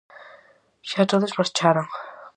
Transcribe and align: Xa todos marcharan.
Xa 0.89 1.01
todos 1.11 1.35
marcharan. 1.37 1.87